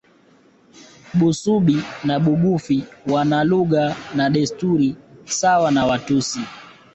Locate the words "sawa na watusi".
5.25-6.39